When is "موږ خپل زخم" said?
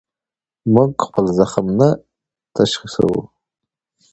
0.73-1.65